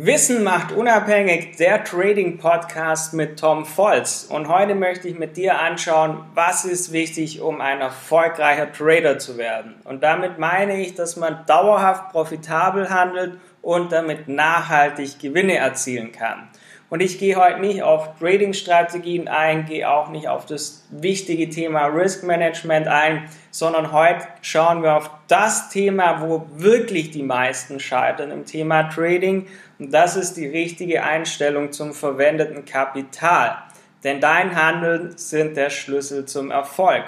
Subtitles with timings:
[0.00, 4.28] Wissen macht unabhängig der Trading Podcast mit Tom Volz.
[4.30, 9.38] Und heute möchte ich mit dir anschauen, was ist wichtig, um ein erfolgreicher Trader zu
[9.38, 9.74] werden.
[9.82, 16.48] Und damit meine ich, dass man dauerhaft profitabel handelt und damit nachhaltig Gewinne erzielen kann.
[16.90, 21.86] Und ich gehe heute nicht auf Trading-Strategien ein, gehe auch nicht auf das wichtige Thema
[21.86, 28.30] Risk Management ein, sondern heute schauen wir auf das Thema, wo wirklich die meisten scheitern
[28.30, 29.46] im Thema Trading.
[29.78, 33.58] Und das ist die richtige Einstellung zum verwendeten Kapital.
[34.02, 37.04] Denn dein Handeln sind der Schlüssel zum Erfolg.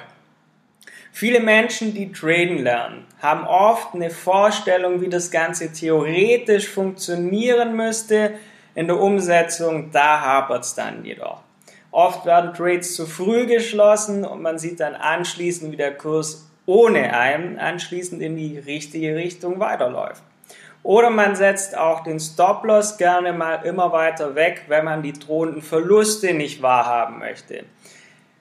[1.12, 8.35] Viele Menschen, die traden lernen, haben oft eine Vorstellung, wie das Ganze theoretisch funktionieren müsste,
[8.74, 11.41] in der Umsetzung, da hapert es dann jedoch.
[11.91, 17.16] Oft werden Trades zu früh geschlossen und man sieht dann anschließend, wie der Kurs ohne
[17.16, 20.23] einen anschließend in die richtige Richtung weiterläuft.
[20.83, 25.62] Oder man setzt auch den Stop-Loss gerne mal immer weiter weg, wenn man die drohenden
[25.62, 27.65] Verluste nicht wahrhaben möchte.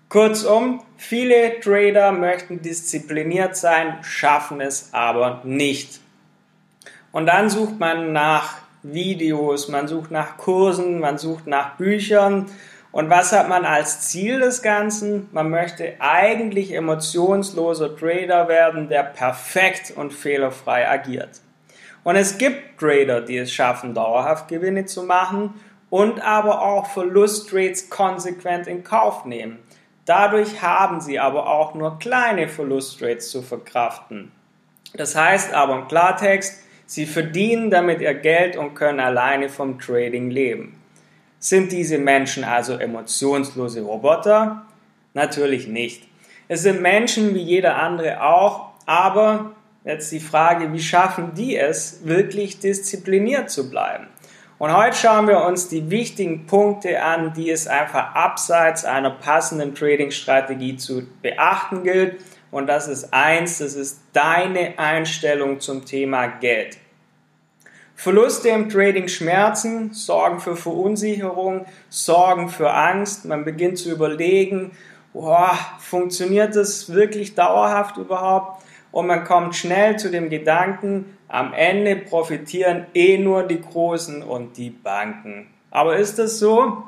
[0.09, 5.99] Kurzum, viele Trader möchten diszipliniert sein, schaffen es aber nicht.
[7.11, 12.45] Und dann sucht man nach Videos, man sucht nach Kursen, man sucht nach Büchern.
[12.91, 15.29] Und was hat man als Ziel des Ganzen?
[15.31, 21.41] Man möchte eigentlich emotionsloser Trader werden, der perfekt und fehlerfrei agiert.
[22.03, 25.53] Und es gibt Trader, die es schaffen, dauerhaft Gewinne zu machen
[25.89, 29.59] und aber auch Verlusttrades konsequent in Kauf nehmen.
[30.05, 34.31] Dadurch haben sie aber auch nur kleine Verlusttrades zu verkraften.
[34.93, 40.31] Das heißt aber im Klartext, Sie verdienen damit ihr Geld und können alleine vom Trading
[40.31, 40.81] leben.
[41.37, 44.65] Sind diese Menschen also emotionslose Roboter?
[45.13, 46.07] Natürlich nicht.
[46.47, 49.51] Es sind Menschen wie jeder andere auch, aber
[49.85, 54.07] jetzt die Frage, wie schaffen die es, wirklich diszipliniert zu bleiben?
[54.57, 59.75] Und heute schauen wir uns die wichtigen Punkte an, die es einfach abseits einer passenden
[59.75, 62.15] Trading-Strategie zu beachten gilt
[62.51, 66.77] und das ist eins, das ist deine Einstellung zum Thema Geld.
[67.95, 73.25] Verluste im Trading schmerzen, sorgen für Verunsicherung, sorgen für Angst.
[73.25, 74.71] Man beginnt zu überlegen,
[75.11, 78.63] boah, funktioniert das wirklich dauerhaft überhaupt?
[78.91, 84.57] Und man kommt schnell zu dem Gedanken, am Ende profitieren eh nur die Großen und
[84.57, 85.47] die Banken.
[85.69, 86.83] Aber ist das so?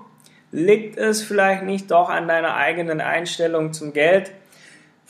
[0.51, 4.31] Liegt es vielleicht nicht doch an deiner eigenen Einstellung zum Geld?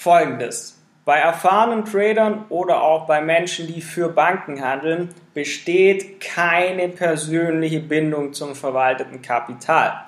[0.02, 0.82] Folgendes.
[1.06, 8.34] Bei erfahrenen Tradern oder auch bei Menschen, die für Banken handeln, besteht keine persönliche Bindung
[8.34, 10.06] zum verwalteten Kapital.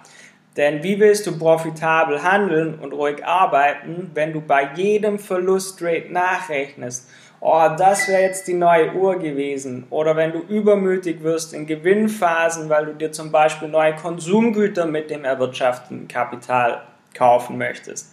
[0.58, 7.08] Denn wie willst du profitabel handeln und ruhig arbeiten, wenn du bei jedem Verlusttrade nachrechnest,
[7.40, 12.68] oh, das wäre jetzt die neue Uhr gewesen, oder wenn du übermütig wirst in Gewinnphasen,
[12.68, 16.81] weil du dir zum Beispiel neue Konsumgüter mit dem erwirtschafteten Kapital
[17.14, 18.12] kaufen möchtest.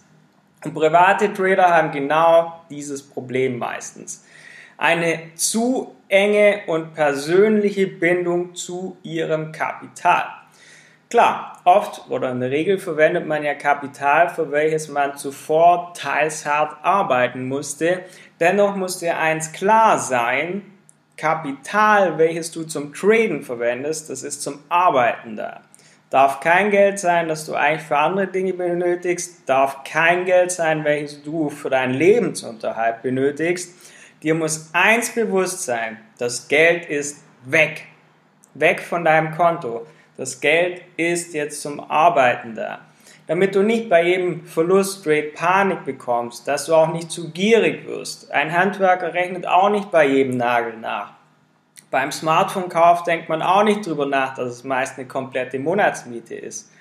[0.63, 4.25] Und private Trader haben genau dieses Problem meistens.
[4.77, 10.25] Eine zu enge und persönliche Bindung zu ihrem Kapital.
[11.09, 16.45] Klar, oft oder in der Regel verwendet man ja Kapital, für welches man zuvor teils
[16.45, 18.03] hart arbeiten musste.
[18.39, 20.63] Dennoch muss dir eins klar sein,
[21.17, 25.61] Kapital, welches du zum Traden verwendest, das ist zum Arbeiten da.
[26.11, 29.47] Darf kein Geld sein, das du eigentlich für andere Dinge benötigst.
[29.47, 33.73] Darf kein Geld sein, welches du für deinen Lebensunterhalt benötigst.
[34.21, 37.85] Dir muss eins bewusst sein, das Geld ist weg.
[38.53, 39.87] Weg von deinem Konto.
[40.17, 42.81] Das Geld ist jetzt zum Arbeiten da.
[43.27, 48.29] Damit du nicht bei jedem Verlusttrade Panik bekommst, dass du auch nicht zu gierig wirst.
[48.31, 51.20] Ein Handwerker rechnet auch nicht bei jedem Nagel nach.
[51.91, 56.71] Beim Smartphone-Kauf denkt man auch nicht drüber nach, dass es meist eine komplette Monatsmiete ist.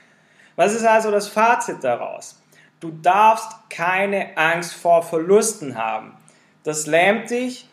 [0.55, 2.41] Was ist also das Fazit daraus?
[2.79, 6.15] Du darfst keine Angst vor Verlusten haben.
[6.63, 7.69] Das lähmt dich,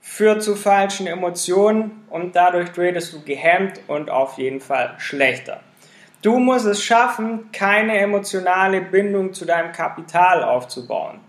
[0.00, 5.60] führt zu falschen Emotionen und dadurch tradest du gehemmt und auf jeden Fall schlechter.
[6.20, 11.20] Du musst es schaffen, keine emotionale Bindung zu deinem Kapital aufzubauen.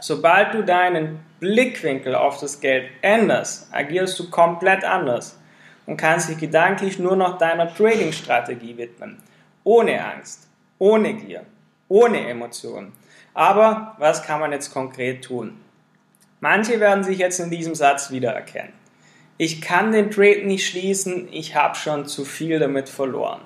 [0.00, 5.38] Sobald du deinen Blickwinkel auf das Geld änderst, agierst du komplett anders
[5.84, 9.18] und kannst dich gedanklich nur noch deiner Trading-Strategie widmen.
[9.62, 10.48] Ohne Angst,
[10.78, 11.44] ohne Gier,
[11.88, 12.92] ohne Emotionen.
[13.34, 15.60] Aber was kann man jetzt konkret tun?
[16.40, 18.72] Manche werden sich jetzt in diesem Satz wiedererkennen.
[19.36, 23.42] Ich kann den Trade nicht schließen, ich habe schon zu viel damit verloren.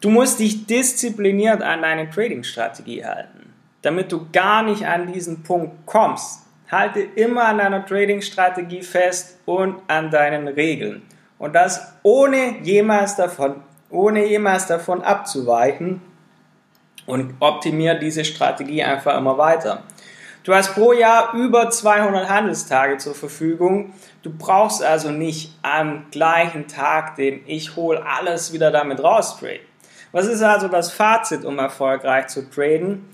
[0.00, 3.51] Du musst dich diszipliniert an deine Trading-Strategie halten
[3.82, 6.40] damit du gar nicht an diesen Punkt kommst.
[6.70, 11.02] Halte immer an deiner Trading-Strategie fest und an deinen Regeln.
[11.38, 13.56] Und das ohne jemals davon,
[13.90, 16.00] ohne jemals davon abzuweichen
[17.06, 19.82] und optimiere diese Strategie einfach immer weiter.
[20.44, 23.92] Du hast pro Jahr über 200 Handelstage zur Verfügung.
[24.22, 29.60] Du brauchst also nicht am gleichen Tag den ich hole alles wieder damit raus trade.
[30.10, 33.08] Was ist also das Fazit, um erfolgreich zu traden?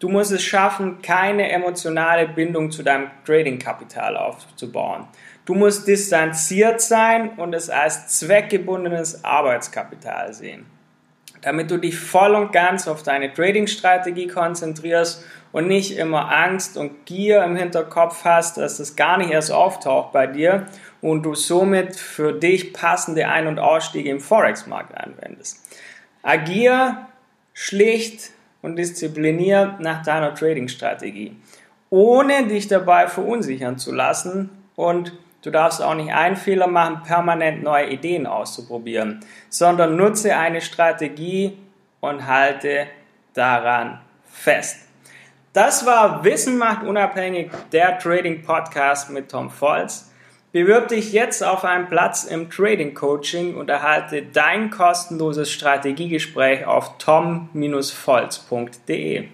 [0.00, 5.06] Du musst es schaffen, keine emotionale Bindung zu deinem Trading-Kapital aufzubauen.
[5.44, 10.64] Du musst distanziert sein und es als zweckgebundenes Arbeitskapital sehen.
[11.42, 17.04] Damit du dich voll und ganz auf deine Trading-Strategie konzentrierst und nicht immer Angst und
[17.04, 20.66] Gier im Hinterkopf hast, dass das gar nicht erst auftaucht bei dir
[21.02, 25.58] und du somit für dich passende Ein- und Ausstiege im Forex-Markt anwendest.
[26.22, 27.06] Agier
[27.52, 28.30] schlicht
[28.62, 31.36] und diszipliniert nach deiner Trading-Strategie,
[31.90, 35.12] ohne dich dabei verunsichern zu lassen und
[35.42, 41.56] du darfst auch nicht einen Fehler machen, permanent neue Ideen auszuprobieren, sondern nutze eine Strategie
[42.00, 42.86] und halte
[43.34, 44.86] daran fest.
[45.52, 50.09] Das war Wissen macht unabhängig, der Trading Podcast mit Tom Volz.
[50.52, 56.98] Bewirb dich jetzt auf einen Platz im Trading Coaching und erhalte dein kostenloses Strategiegespräch auf
[56.98, 59.28] tom-volz.de.